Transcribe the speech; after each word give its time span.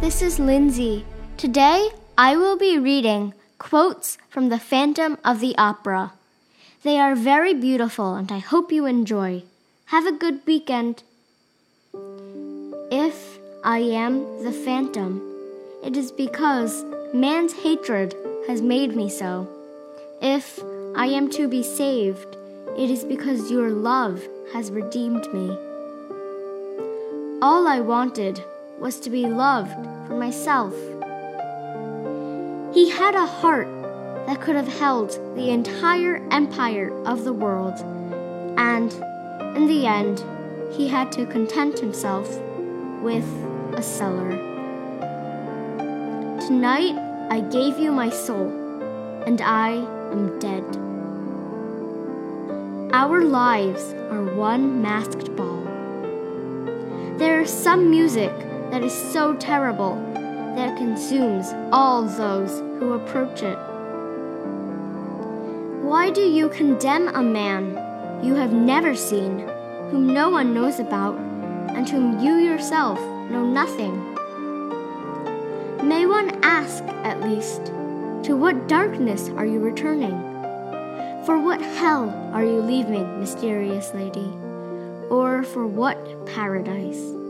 this 0.00 0.22
is 0.22 0.38
Lindsay. 0.38 1.04
Today 1.36 1.90
I 2.16 2.36
will 2.36 2.56
be 2.56 2.78
reading 2.78 3.34
quotes 3.58 4.16
from 4.28 4.48
The 4.48 4.60
Phantom 4.60 5.18
of 5.24 5.40
the 5.40 5.58
Opera. 5.58 6.12
They 6.84 7.00
are 7.00 7.16
very 7.16 7.52
beautiful 7.52 8.14
and 8.14 8.30
I 8.30 8.38
hope 8.38 8.70
you 8.70 8.86
enjoy. 8.86 9.42
Have 9.86 10.06
a 10.06 10.12
good 10.12 10.46
weekend. 10.46 11.02
If 12.92 13.38
I 13.64 13.78
am 13.78 14.44
the 14.44 14.52
phantom, 14.52 15.20
it 15.82 15.96
is 15.96 16.12
because 16.12 16.84
man's 17.12 17.54
hatred 17.54 18.14
has 18.46 18.62
made 18.62 18.94
me 18.94 19.10
so. 19.10 19.48
If 20.22 20.62
I 20.94 21.06
am 21.06 21.28
to 21.30 21.48
be 21.48 21.64
saved, 21.64 22.36
it 22.78 22.88
is 22.88 23.04
because 23.04 23.50
your 23.50 23.70
love 23.70 24.22
has 24.52 24.70
redeemed 24.70 25.26
me. 25.34 25.48
All 27.42 27.66
I 27.66 27.80
wanted 27.80 28.44
was 28.84 29.00
to 29.00 29.08
be 29.08 29.24
loved 29.24 29.72
for 30.06 30.14
myself. 30.14 30.74
He 32.74 32.90
had 32.90 33.14
a 33.14 33.24
heart 33.24 33.66
that 34.26 34.42
could 34.42 34.56
have 34.56 34.68
held 34.68 35.12
the 35.36 35.48
entire 35.48 36.16
empire 36.30 36.92
of 37.06 37.24
the 37.24 37.32
world, 37.32 37.78
and 38.58 38.92
in 39.56 39.66
the 39.68 39.86
end, 39.86 40.22
he 40.76 40.86
had 40.86 41.10
to 41.12 41.24
content 41.24 41.78
himself 41.78 42.28
with 43.00 43.24
a 43.72 43.82
cellar. 43.82 44.32
Tonight, 46.46 46.94
I 47.30 47.40
gave 47.40 47.78
you 47.78 47.90
my 47.90 48.10
soul, 48.10 48.50
and 49.24 49.40
I 49.40 49.70
am 50.12 50.38
dead. 50.40 50.62
Our 52.92 53.24
lives 53.24 53.94
are 54.10 54.36
one 54.36 54.82
masked 54.82 55.34
ball. 55.36 55.62
There 57.16 57.40
is 57.40 57.50
some 57.50 57.88
music 57.88 58.30
that 58.74 58.82
is 58.82 59.12
so 59.12 59.36
terrible 59.36 59.94
that 60.56 60.72
it 60.72 60.76
consumes 60.76 61.52
all 61.70 62.02
those 62.02 62.58
who 62.80 62.94
approach 62.94 63.40
it. 63.40 63.56
Why 65.80 66.10
do 66.10 66.22
you 66.22 66.48
condemn 66.48 67.06
a 67.06 67.22
man 67.22 67.78
you 68.20 68.34
have 68.34 68.52
never 68.52 68.96
seen, 68.96 69.46
whom 69.90 70.12
no 70.12 70.28
one 70.28 70.52
knows 70.52 70.80
about, 70.80 71.16
and 71.76 71.88
whom 71.88 72.18
you 72.18 72.34
yourself 72.38 72.98
know 73.30 73.46
nothing? 73.46 73.94
May 75.88 76.04
one 76.06 76.42
ask, 76.42 76.82
at 77.04 77.20
least, 77.22 77.66
to 78.26 78.34
what 78.34 78.66
darkness 78.66 79.28
are 79.36 79.46
you 79.46 79.60
returning? 79.60 80.18
For 81.24 81.38
what 81.38 81.60
hell 81.60 82.10
are 82.32 82.44
you 82.44 82.60
leaving, 82.60 83.20
mysterious 83.20 83.94
lady? 83.94 84.36
Or 85.10 85.44
for 85.44 85.64
what 85.64 86.26
paradise? 86.26 87.23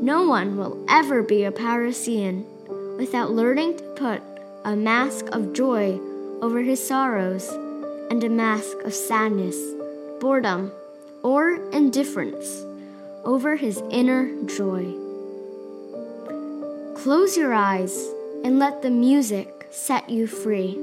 No 0.00 0.28
one 0.28 0.56
will 0.56 0.84
ever 0.88 1.22
be 1.24 1.42
a 1.42 1.50
Parisian 1.50 2.46
without 2.96 3.32
learning 3.32 3.78
to 3.78 3.84
put 3.96 4.22
a 4.64 4.76
mask 4.76 5.26
of 5.32 5.52
joy 5.52 5.98
over 6.40 6.62
his 6.62 6.86
sorrows 6.86 7.48
and 8.08 8.22
a 8.22 8.28
mask 8.28 8.78
of 8.84 8.94
sadness, 8.94 9.56
boredom, 10.20 10.70
or 11.24 11.54
indifference 11.70 12.64
over 13.24 13.56
his 13.56 13.82
inner 13.90 14.30
joy. 14.46 14.94
Close 16.94 17.36
your 17.36 17.52
eyes 17.52 18.08
and 18.44 18.60
let 18.60 18.82
the 18.82 18.90
music 18.90 19.66
set 19.70 20.08
you 20.08 20.28
free. 20.28 20.78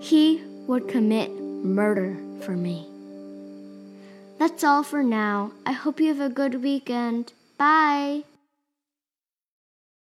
He 0.00 0.42
would 0.66 0.88
commit 0.88 1.30
murder 1.32 2.18
for 2.42 2.52
me. 2.52 2.86
That's 4.38 4.62
all 4.62 4.82
for 4.82 5.02
now. 5.02 5.52
I 5.64 5.72
hope 5.72 6.00
you 6.00 6.08
have 6.08 6.20
a 6.20 6.32
good 6.32 6.62
weekend. 6.62 7.32
Bye. 7.58 8.24